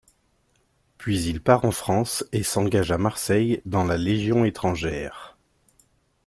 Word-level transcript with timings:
Puis 0.97 1.21
il 1.25 1.43
part 1.43 1.63
en 1.63 1.69
France 1.69 2.25
et 2.31 2.41
s’engage 2.41 2.89
à 2.91 2.97
Marseille 2.97 3.61
dans 3.65 3.83
la 3.83 3.97
Légion 3.97 4.45
étrangère. 4.45 5.37